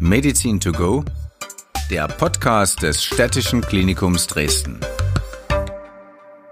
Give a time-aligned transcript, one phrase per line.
[0.00, 1.04] Medizin to go,
[1.90, 4.80] der Podcast des Städtischen Klinikums Dresden.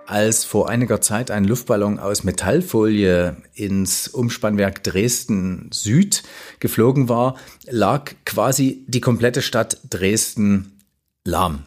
[0.07, 6.22] Als vor einiger Zeit ein Luftballon aus Metallfolie ins Umspannwerk Dresden Süd
[6.60, 7.36] geflogen war,
[7.68, 10.79] lag quasi die komplette Stadt Dresden
[11.24, 11.64] lahm.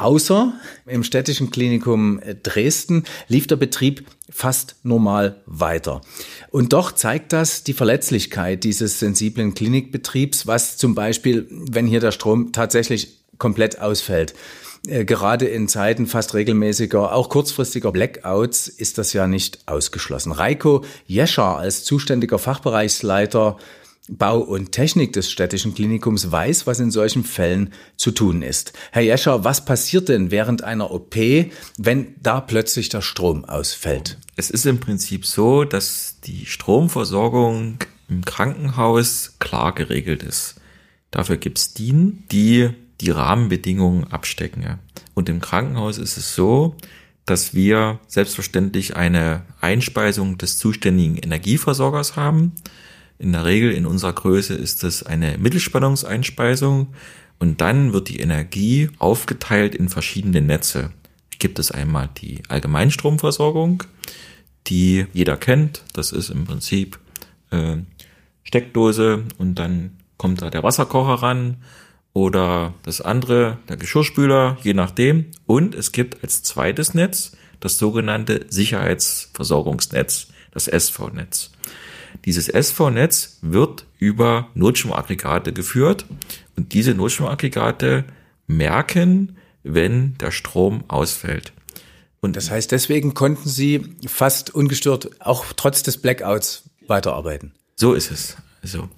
[0.00, 0.54] Außer
[0.86, 6.00] im städtischen Klinikum Dresden lief der Betrieb fast normal weiter.
[6.50, 12.12] Und doch zeigt das die Verletzlichkeit dieses sensiblen Klinikbetriebs, was zum Beispiel, wenn hier der
[12.12, 14.34] Strom tatsächlich komplett ausfällt.
[14.86, 20.32] Äh, gerade in Zeiten fast regelmäßiger, auch kurzfristiger Blackouts ist das ja nicht ausgeschlossen.
[20.32, 23.58] Reiko Jescher als zuständiger Fachbereichsleiter
[24.08, 28.72] Bau und Technik des städtischen Klinikums weiß, was in solchen Fällen zu tun ist.
[28.92, 31.14] Herr Jescher, was passiert denn während einer OP,
[31.76, 34.18] wenn da plötzlich der Strom ausfällt?
[34.36, 37.78] Es ist im Prinzip so, dass die Stromversorgung
[38.08, 40.56] im Krankenhaus klar geregelt ist.
[41.10, 42.70] Dafür gibt es DIN, die
[43.00, 44.78] die Rahmenbedingungen abstecken.
[45.14, 46.76] Und im Krankenhaus ist es so,
[47.26, 52.52] dass wir selbstverständlich eine Einspeisung des zuständigen Energieversorgers haben.
[53.20, 56.94] In der Regel in unserer Größe ist es eine Mittelspannungseinspeisung
[57.38, 60.90] und dann wird die Energie aufgeteilt in verschiedene Netze.
[61.38, 63.82] Gibt es einmal die Allgemeinstromversorgung,
[64.68, 65.84] die jeder kennt.
[65.92, 66.98] Das ist im Prinzip
[67.50, 67.76] äh,
[68.42, 71.58] Steckdose und dann kommt da der Wasserkocher ran
[72.14, 75.26] oder das andere, der Geschirrspüler, je nachdem.
[75.44, 81.50] Und es gibt als zweites Netz das sogenannte Sicherheitsversorgungsnetz, das SV-Netz.
[82.24, 86.06] Dieses SV-Netz wird über Notstromaggregate geführt
[86.56, 88.04] und diese Notstromaggregate
[88.46, 91.52] merken, wenn der Strom ausfällt.
[92.20, 97.52] Und das heißt, deswegen konnten Sie fast ungestört auch trotz des Blackouts weiterarbeiten.
[97.76, 98.36] So ist es.
[98.62, 98.88] Also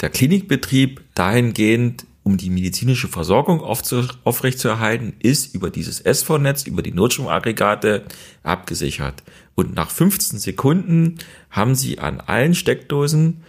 [0.00, 8.04] der Klinikbetrieb dahingehend, um die medizinische Versorgung aufrechtzuerhalten, ist über dieses SV-Netz, über die Notstromaggregate
[8.42, 9.22] abgesichert.
[9.54, 11.18] Und nach 15 Sekunden
[11.50, 13.42] haben Sie an allen Steckdosen,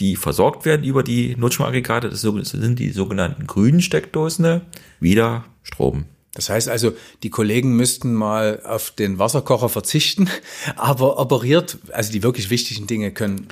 [0.00, 4.60] die versorgt werden über die Notstromaggregate, das sind die sogenannten grünen Steckdosen,
[5.00, 6.04] wieder Strom.
[6.34, 10.28] Das heißt also, die Kollegen müssten mal auf den Wasserkocher verzichten,
[10.76, 13.48] aber operiert, also die wirklich wichtigen Dinge können.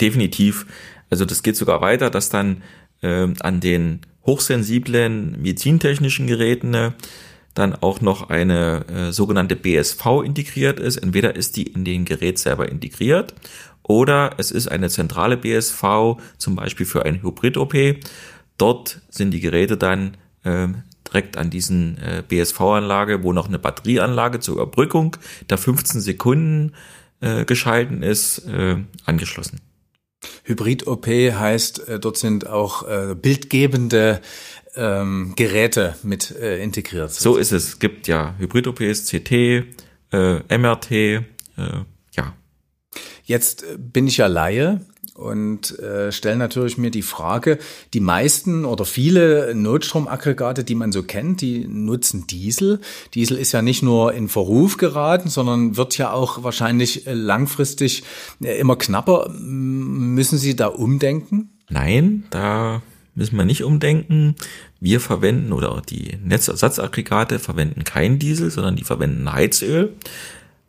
[0.00, 0.66] Definitiv.
[1.10, 2.62] Also das geht sogar weiter, dass dann
[3.02, 6.90] äh, an den hochsensiblen medizintechnischen Geräten äh,
[7.54, 10.96] dann auch noch eine äh, sogenannte BSV integriert ist.
[10.96, 13.34] Entweder ist die in den Gerät selber integriert
[13.82, 15.82] oder es ist eine zentrale BSV,
[16.36, 17.74] zum Beispiel für eine Hybrid-OP.
[18.58, 20.68] Dort sind die Geräte dann äh,
[21.08, 25.16] direkt an diesen äh, BSV-Anlage, wo noch eine Batterieanlage zur Überbrückung
[25.48, 26.74] der 15 Sekunden
[27.20, 28.76] äh, geschalten ist, äh,
[29.06, 29.60] angeschlossen.
[30.48, 34.20] Hybrid-OP heißt, äh, dort sind auch äh, bildgebende
[34.74, 37.12] ähm, Geräte mit äh, integriert.
[37.12, 37.68] So ist es.
[37.68, 39.32] Es gibt ja Hybrid-OPs, CT,
[40.12, 41.22] äh, MRT, äh,
[42.12, 42.34] ja.
[43.24, 44.80] Jetzt äh, bin ich ja Laie
[45.18, 47.58] und äh, stellen natürlich mir die Frage,
[47.92, 52.80] die meisten oder viele Notstromaggregate, die man so kennt, die nutzen Diesel.
[53.14, 58.04] Diesel ist ja nicht nur in Verruf geraten, sondern wird ja auch wahrscheinlich äh, langfristig
[58.40, 59.28] äh, immer knapper.
[59.30, 61.50] Müssen Sie da umdenken?
[61.68, 62.82] Nein, da
[63.16, 64.36] müssen wir nicht umdenken.
[64.78, 69.94] Wir verwenden oder die Netzersatzaggregate verwenden kein Diesel, sondern die verwenden Heizöl.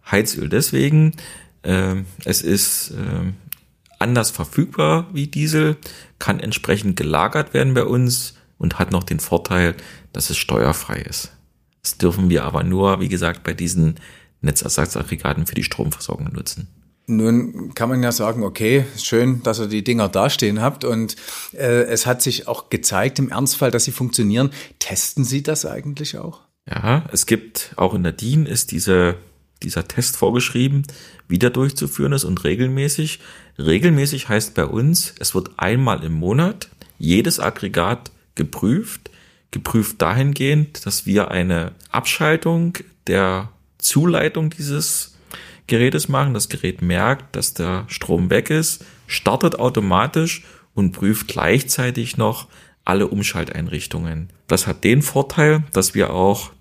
[0.09, 1.13] Heizöl deswegen,
[1.61, 3.31] äh, es ist äh,
[3.99, 5.77] anders verfügbar wie Diesel,
[6.17, 9.75] kann entsprechend gelagert werden bei uns und hat noch den Vorteil,
[10.13, 11.31] dass es steuerfrei ist.
[11.83, 13.95] Das dürfen wir aber nur, wie gesagt, bei diesen
[14.41, 16.67] Netzersatzaggregaten für die Stromversorgung nutzen.
[17.07, 21.15] Nun kann man ja sagen, okay, schön, dass ihr die Dinger dastehen habt und
[21.53, 24.51] äh, es hat sich auch gezeigt im Ernstfall, dass sie funktionieren.
[24.77, 26.41] Testen Sie das eigentlich auch?
[26.69, 29.15] Ja, es gibt auch in der DIN ist diese
[29.63, 30.83] dieser Test vorgeschrieben,
[31.27, 33.19] wieder durchzuführen ist und regelmäßig.
[33.57, 39.09] Regelmäßig heißt bei uns, es wird einmal im Monat jedes Aggregat geprüft.
[39.51, 43.49] Geprüft dahingehend, dass wir eine Abschaltung der
[43.79, 45.15] Zuleitung dieses
[45.65, 46.33] Gerätes machen.
[46.33, 50.43] Das Gerät merkt, dass der Strom weg ist, startet automatisch
[50.73, 52.47] und prüft gleichzeitig noch
[52.85, 54.29] alle Umschalteinrichtungen.
[54.47, 56.51] Das hat den Vorteil, dass wir auch,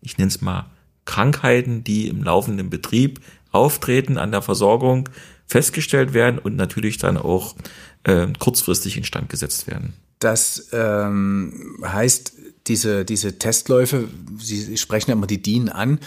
[0.00, 0.70] ich nenne es mal,
[1.06, 3.20] Krankheiten, die im laufenden Betrieb
[3.52, 5.08] auftreten an der Versorgung,
[5.46, 7.54] festgestellt werden und natürlich dann auch
[8.04, 9.94] äh, kurzfristig instand gesetzt werden.
[10.18, 12.32] Das ähm, heißt,
[12.66, 14.08] diese, diese Testläufe,
[14.38, 16.00] Sie sprechen ja immer die DIN an.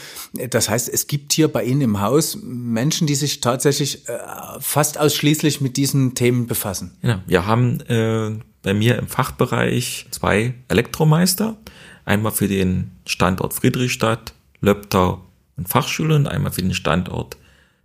[0.49, 4.17] Das heißt, es gibt hier bei Ihnen im Haus Menschen, die sich tatsächlich äh,
[4.59, 6.97] fast ausschließlich mit diesen Themen befassen.
[7.01, 8.31] Ja, wir haben äh,
[8.61, 11.57] bei mir im Fachbereich zwei Elektromeister.
[12.03, 15.25] Einmal für den Standort Friedrichstadt, Löbtau
[15.57, 17.37] und Fachschule und einmal für den Standort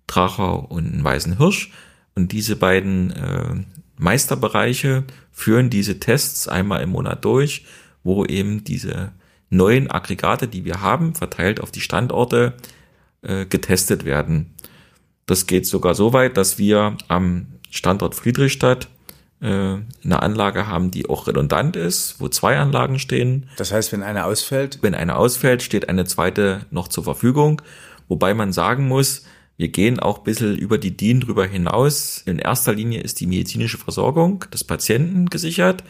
[0.07, 1.71] Trachau und Weißenhirsch.
[2.15, 3.55] Und diese beiden äh,
[3.97, 7.65] Meisterbereiche führen diese Tests einmal im Monat durch,
[8.03, 9.13] wo eben diese
[9.51, 12.55] neuen Aggregate, die wir haben, verteilt auf die Standorte,
[13.23, 14.55] äh, getestet werden.
[15.27, 18.89] Das geht sogar so weit, dass wir am Standort Friedrichstadt
[19.41, 23.47] eine Anlage haben, die auch redundant ist, wo zwei Anlagen stehen.
[23.59, 24.79] Das heißt, wenn eine ausfällt?
[24.81, 27.61] Wenn eine ausfällt, steht eine zweite noch zur Verfügung.
[28.09, 29.25] Wobei man sagen muss,
[29.57, 32.23] wir gehen auch ein bisschen über die DIN drüber hinaus.
[32.25, 35.85] In erster Linie ist die medizinische Versorgung des Patienten gesichert.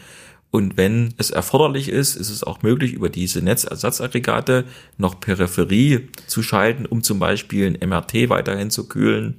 [0.51, 4.65] Und wenn es erforderlich ist, ist es auch möglich, über diese Netzersatzaggregate
[4.97, 9.35] noch Peripherie zu schalten, um zum Beispiel ein MRT weiterhin zu kühlen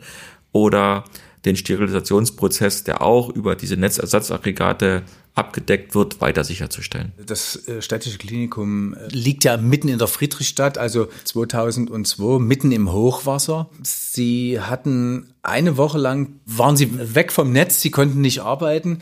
[0.52, 1.04] oder
[1.46, 5.04] den Sterilisationsprozess, der auch über diese Netzersatzaggregate
[5.37, 7.12] abgedeckt wird, weiter sicherzustellen.
[7.25, 12.90] Das äh, städtische Klinikum äh, liegt ja mitten in der Friedrichstadt, also 2002, mitten im
[12.90, 13.69] Hochwasser.
[13.82, 19.00] Sie hatten eine Woche lang, waren Sie weg vom Netz, Sie konnten nicht arbeiten.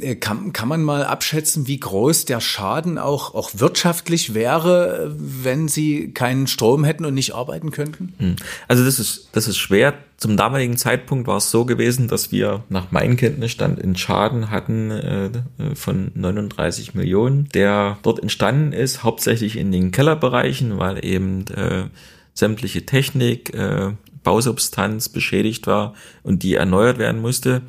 [0.00, 5.68] Äh, kann, kann man mal abschätzen, wie groß der Schaden auch, auch wirtschaftlich wäre, wenn
[5.68, 8.14] Sie keinen Strom hätten und nicht arbeiten könnten?
[8.16, 8.36] Hm.
[8.68, 9.92] Also das ist, das ist schwer.
[10.16, 14.90] Zum damaligen Zeitpunkt war es so gewesen, dass wir nach meinem Kenntnisstand einen Schaden hatten
[14.90, 15.30] äh,
[15.74, 21.84] von 39 Millionen, der dort entstanden ist, hauptsächlich in den Kellerbereichen, weil eben äh,
[22.32, 23.92] sämtliche Technik, äh,
[24.22, 27.62] Bausubstanz beschädigt war und die erneuert werden musste.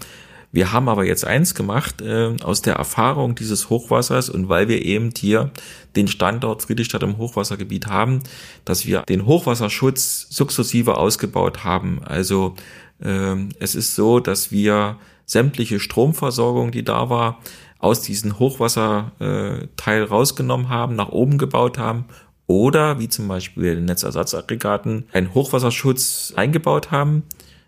[0.55, 4.85] Wir haben aber jetzt eins gemacht äh, aus der Erfahrung dieses Hochwassers und weil wir
[4.85, 5.51] eben hier
[5.97, 8.21] den Standort Friedrichstadt im Hochwassergebiet haben,
[8.63, 12.01] dass wir den Hochwasserschutz sukzessive ausgebaut haben.
[12.05, 12.55] Also
[12.97, 17.41] es ist so, dass wir sämtliche Stromversorgung, die da war,
[17.79, 22.05] aus diesem Hochwasserteil rausgenommen haben, nach oben gebaut haben
[22.47, 27.23] oder wie zum Beispiel Netzersatzaggregaten einen Hochwasserschutz eingebaut haben.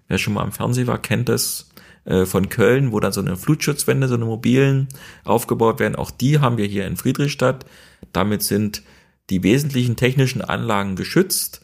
[0.07, 1.69] Wer schon mal am Fernsehen war, kennt es
[2.05, 4.87] äh, von Köln, wo dann so eine Flutschutzwände, so eine mobilen
[5.23, 5.95] aufgebaut werden.
[5.95, 7.65] Auch die haben wir hier in Friedrichstadt.
[8.13, 8.83] Damit sind
[9.29, 11.61] die wesentlichen technischen Anlagen geschützt.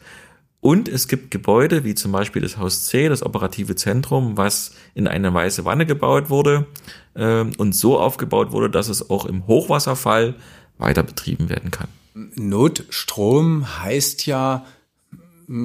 [0.64, 5.06] Und es gibt Gebäude, wie zum Beispiel das Haus C, das operative Zentrum, was in
[5.06, 6.66] eine weiße Wanne gebaut wurde
[7.12, 10.36] äh, und so aufgebaut wurde, dass es auch im Hochwasserfall
[10.78, 11.88] weiter betrieben werden kann.
[12.14, 14.64] Notstrom heißt ja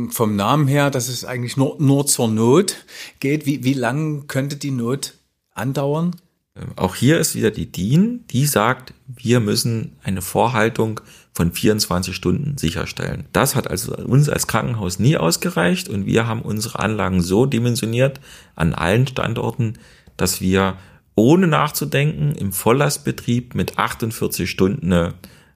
[0.09, 2.83] vom Namen her, dass es eigentlich nur, nur zur Not
[3.21, 3.45] geht.
[3.45, 5.13] Wie, wie lang könnte die Not
[5.53, 6.17] andauern?
[6.59, 11.01] Ähm, auch hier ist wieder die DIN, die sagt, wir müssen eine Vorhaltung
[11.33, 13.25] von 24 Stunden sicherstellen.
[13.31, 18.19] Das hat also uns als Krankenhaus nie ausgereicht und wir haben unsere Anlagen so dimensioniert
[18.55, 19.73] an allen Standorten,
[20.17, 20.77] dass wir
[21.15, 25.13] ohne nachzudenken im Volllastbetrieb mit 48 Stunden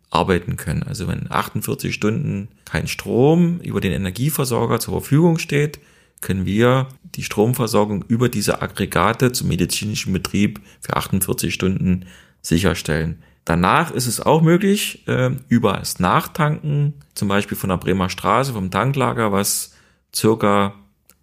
[0.09, 0.83] arbeiten können.
[0.83, 5.79] Also wenn 48 Stunden kein Strom über den Energieversorger zur Verfügung steht,
[6.23, 12.05] können wir die Stromversorgung über diese Aggregate zum medizinischen Betrieb für 48 Stunden
[12.41, 13.21] sicherstellen.
[13.45, 18.53] Danach ist es auch möglich, äh, über das Nachtanken, zum Beispiel von der Bremer Straße,
[18.53, 19.73] vom Tanklager, was
[20.15, 20.73] circa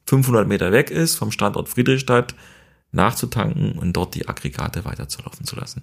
[0.07, 2.35] 500 Meter weg ist, vom Standort Friedrichstadt,
[2.93, 5.83] nachzutanken und dort die Aggregate weiterzulaufen zu lassen.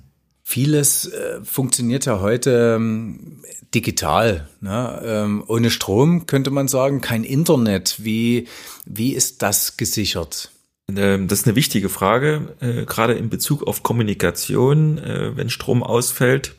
[0.50, 3.44] Vieles äh, funktioniert ja heute ähm,
[3.76, 4.48] digital.
[4.62, 5.02] Ne?
[5.04, 7.96] Ähm, ohne Strom könnte man sagen, kein Internet.
[7.98, 8.48] Wie,
[8.86, 10.52] wie ist das gesichert?
[10.88, 15.84] Ähm, das ist eine wichtige Frage, äh, gerade in Bezug auf Kommunikation, äh, wenn Strom
[15.84, 16.56] ausfällt.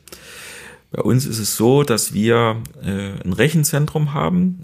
[0.91, 4.61] Bei uns ist es so, dass wir äh, ein Rechenzentrum haben,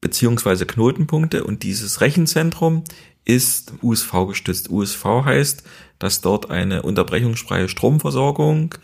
[0.00, 2.84] beziehungsweise Knotenpunkte und dieses Rechenzentrum
[3.24, 4.70] ist USV gestützt.
[4.70, 5.62] USV heißt,
[5.98, 8.74] dass dort eine unterbrechungsfreie Stromversorgung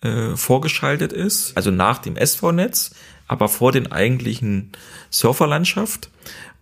[0.00, 2.92] äh, vorgeschaltet ist, also nach dem SV-Netz,
[3.28, 4.72] aber vor den eigentlichen
[5.10, 6.10] Surferlandschaft.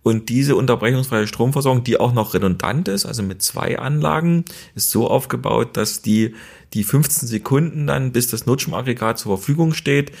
[0.03, 5.07] Und diese unterbrechungsfreie Stromversorgung, die auch noch redundant ist, also mit zwei Anlagen, ist so
[5.07, 6.35] aufgebaut, dass die,
[6.73, 10.11] die 15 Sekunden dann, bis das Notstromaggregat zur Verfügung steht,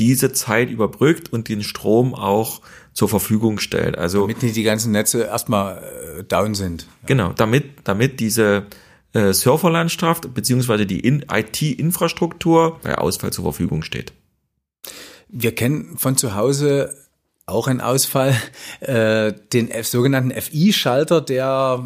[0.00, 2.62] diese Zeit überbrückt und den Strom auch
[2.94, 3.98] zur Verfügung stellt.
[3.98, 5.82] Also damit nicht die ganzen Netze erstmal
[6.18, 6.86] äh, down sind.
[7.06, 8.64] Genau, damit damit diese
[9.12, 14.14] äh, Serverlandschaft beziehungsweise die IT-Infrastruktur bei Ausfall zur Verfügung steht.
[15.28, 16.96] Wir kennen von zu Hause
[17.50, 18.34] auch einen Ausfall,
[18.80, 21.84] äh, den F sogenannten FI-Schalter, der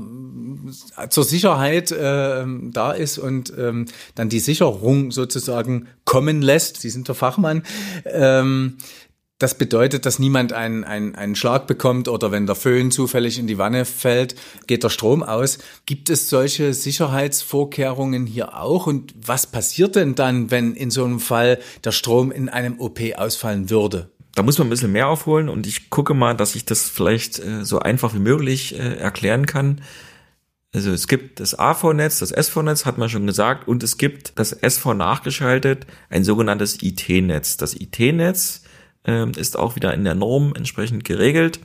[0.97, 6.81] äh, zur Sicherheit äh, da ist und ähm, dann die Sicherung sozusagen kommen lässt.
[6.81, 7.63] Sie sind der Fachmann.
[8.05, 8.77] Ähm,
[9.41, 13.49] Das bedeutet, dass niemand einen, einen, einen Schlag bekommt oder wenn der Föhn zufällig in
[13.49, 14.37] die Wanne fällt,
[14.69, 15.59] geht der Strom aus.
[15.87, 18.87] Gibt es solche Sicherheitsvorkehrungen hier auch?
[18.87, 23.01] Und was passiert denn dann, wenn in so einem Fall der Strom in einem OP
[23.17, 24.14] ausfallen würde?
[24.35, 27.39] Da muss man ein bisschen mehr aufholen und ich gucke mal, dass ich das vielleicht
[27.39, 29.81] äh, so einfach wie möglich äh, erklären kann.
[30.75, 34.53] Also es gibt das AV-Netz, das SV-Netz, hat man schon gesagt, und es gibt das
[34.53, 37.57] SV nachgeschaltet, ein sogenanntes IT-Netz.
[37.57, 38.63] Das IT-Netz
[39.07, 41.61] äh, ist auch wieder in der Norm entsprechend geregelt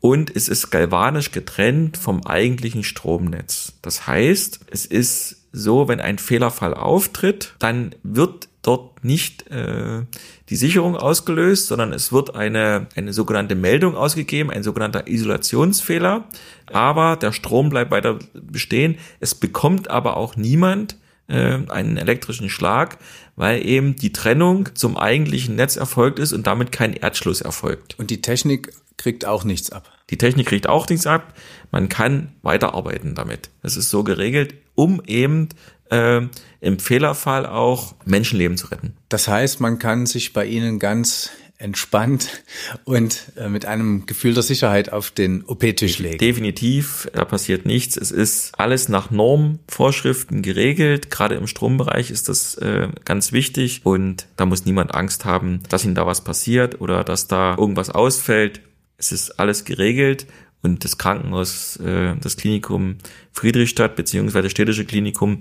[0.00, 3.72] und es ist galvanisch getrennt vom eigentlichen Stromnetz.
[3.82, 10.02] Das heißt, es ist so, wenn ein Fehlerfall auftritt, dann wird dort nicht äh,
[10.48, 16.24] die Sicherung ausgelöst, sondern es wird eine, eine sogenannte Meldung ausgegeben, ein sogenannter Isolationsfehler.
[16.72, 18.98] Aber der Strom bleibt weiter bestehen.
[19.20, 20.96] Es bekommt aber auch niemand
[21.28, 22.98] äh, einen elektrischen Schlag,
[23.36, 27.98] weil eben die Trennung zum eigentlichen Netz erfolgt ist und damit kein Erdschluss erfolgt.
[27.98, 29.92] Und die Technik kriegt auch nichts ab.
[30.10, 31.34] Die Technik kriegt auch nichts ab.
[31.70, 33.50] Man kann weiterarbeiten damit.
[33.62, 35.48] Es ist so geregelt, um eben
[35.90, 36.22] äh,
[36.60, 38.94] im Fehlerfall auch Menschenleben zu retten.
[39.08, 42.42] Das heißt, man kann sich bei Ihnen ganz entspannt
[42.84, 46.18] und äh, mit einem Gefühl der Sicherheit auf den OP-Tisch legen.
[46.18, 47.96] Definitiv, da passiert nichts.
[47.96, 51.10] Es ist alles nach Normvorschriften geregelt.
[51.10, 55.84] Gerade im Strombereich ist das äh, ganz wichtig und da muss niemand Angst haben, dass
[55.84, 58.60] ihm da was passiert oder dass da irgendwas ausfällt.
[58.98, 60.26] Es ist alles geregelt
[60.62, 62.96] und das Krankenhaus, äh, das Klinikum
[63.32, 65.40] Friedrichstadt beziehungsweise städtische Klinikum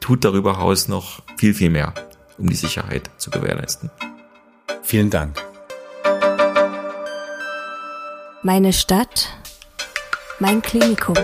[0.00, 1.94] tut darüber hinaus noch viel, viel mehr,
[2.38, 3.90] um die Sicherheit zu gewährleisten.
[4.82, 5.40] Vielen Dank.
[8.42, 9.28] Meine Stadt,
[10.38, 11.14] mein Klinikum.